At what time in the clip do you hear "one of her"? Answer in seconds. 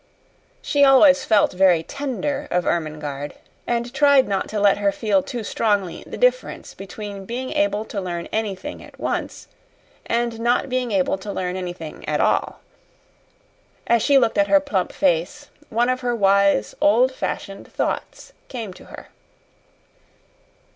15.69-16.15